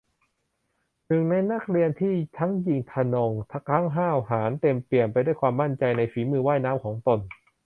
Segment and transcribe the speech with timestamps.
[1.07, 3.31] หนึ่งในนักเรียนที่ทั้งหยิ่งทะนง
[3.69, 7.19] ทั้งห้าวหาญ เต็มเปี่ยมไปด้วยความมั่นใจในฝีมือว่ายน้ำของตน